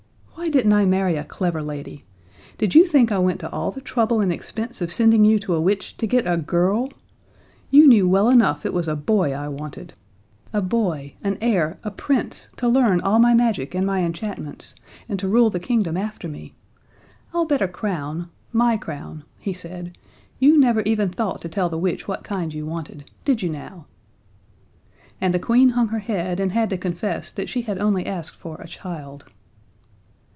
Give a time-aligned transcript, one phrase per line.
[0.33, 2.03] "Why didn't I marry a clever lady?
[2.57, 5.53] Did you think I went to all the trouble and expense of sending you to
[5.53, 6.89] a witch to get a girl?
[7.69, 9.93] You knew well enough it was a boy I wanted
[10.51, 14.73] a boy, an heir, a Prince to learn all my magic and my enchantments,
[15.07, 16.55] and to rule the kingdom after me.
[17.35, 19.95] I'll bet a crown my crown," he said,
[20.39, 23.09] "you never even thought to tell the witch what kind you wanted!
[23.25, 23.85] Did you now?"
[25.21, 28.35] And the Queen hung her head and had to confess that she had only asked
[28.35, 29.25] for a child.